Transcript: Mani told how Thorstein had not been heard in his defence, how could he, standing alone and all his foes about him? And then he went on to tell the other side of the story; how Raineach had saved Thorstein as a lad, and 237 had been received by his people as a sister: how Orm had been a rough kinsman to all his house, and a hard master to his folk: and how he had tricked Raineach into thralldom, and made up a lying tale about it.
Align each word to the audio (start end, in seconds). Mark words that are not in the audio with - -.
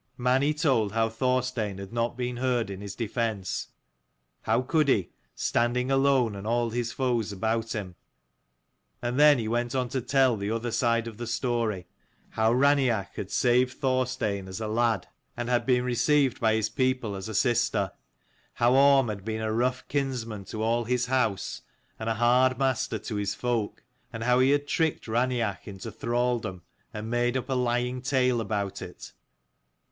Mani 0.17 0.51
told 0.51 0.93
how 0.93 1.09
Thorstein 1.09 1.77
had 1.77 1.93
not 1.93 2.17
been 2.17 2.37
heard 2.37 2.71
in 2.71 2.81
his 2.81 2.95
defence, 2.95 3.67
how 4.41 4.63
could 4.63 4.87
he, 4.87 5.11
standing 5.35 5.91
alone 5.91 6.35
and 6.35 6.47
all 6.47 6.71
his 6.71 6.91
foes 6.91 7.31
about 7.31 7.73
him? 7.73 7.93
And 9.03 9.19
then 9.19 9.37
he 9.37 9.47
went 9.47 9.75
on 9.75 9.89
to 9.89 10.01
tell 10.01 10.37
the 10.37 10.49
other 10.49 10.71
side 10.71 11.07
of 11.07 11.17
the 11.17 11.27
story; 11.27 11.85
how 12.29 12.51
Raineach 12.51 13.13
had 13.15 13.29
saved 13.29 13.73
Thorstein 13.77 14.47
as 14.47 14.59
a 14.59 14.67
lad, 14.67 15.07
and 15.37 15.45
237 15.45 15.49
had 15.51 15.65
been 15.67 15.85
received 15.85 16.39
by 16.41 16.55
his 16.55 16.67
people 16.67 17.13
as 17.15 17.29
a 17.29 17.35
sister: 17.35 17.91
how 18.55 18.73
Orm 18.73 19.07
had 19.07 19.23
been 19.23 19.41
a 19.41 19.53
rough 19.53 19.87
kinsman 19.87 20.45
to 20.45 20.63
all 20.63 20.85
his 20.85 21.05
house, 21.05 21.61
and 21.99 22.09
a 22.09 22.15
hard 22.15 22.57
master 22.57 22.97
to 22.97 23.17
his 23.17 23.35
folk: 23.35 23.83
and 24.11 24.23
how 24.23 24.39
he 24.39 24.49
had 24.49 24.67
tricked 24.67 25.05
Raineach 25.05 25.67
into 25.67 25.91
thralldom, 25.91 26.63
and 26.91 27.07
made 27.07 27.37
up 27.37 27.49
a 27.49 27.53
lying 27.53 28.01
tale 28.01 28.41
about 28.41 28.81
it. 28.81 29.13